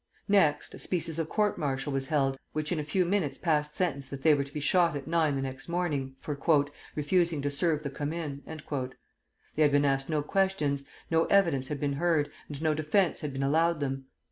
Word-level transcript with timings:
Next, 0.27 0.73
a 0.73 0.79
species 0.79 1.19
of 1.19 1.29
court 1.29 1.59
martial 1.59 1.93
was 1.93 2.07
held, 2.07 2.39
which 2.53 2.71
in 2.71 2.79
a 2.79 2.83
few 2.83 3.05
minutes 3.05 3.37
passed 3.37 3.75
sentence 3.77 4.09
that 4.09 4.23
they 4.23 4.33
were 4.33 4.43
to 4.43 4.51
be 4.51 4.59
shot 4.59 4.95
at 4.95 5.05
nine 5.05 5.35
the 5.35 5.43
next 5.43 5.69
morning, 5.69 6.15
for 6.17 6.35
"refusing 6.95 7.39
to 7.43 7.51
serve 7.51 7.83
the 7.83 7.91
Commune!" 7.91 8.41
They 8.47 9.61
had 9.61 9.71
been 9.71 9.85
asked 9.85 10.09
no 10.09 10.23
questions, 10.23 10.85
no 11.11 11.25
evidence 11.25 11.67
had 11.67 11.79
been 11.79 11.93
heard, 11.93 12.31
and 12.47 12.59
no 12.63 12.73
defence 12.73 13.19
had 13.19 13.31
been 13.31 13.43
allowed 13.43 13.79
them. 13.79 14.07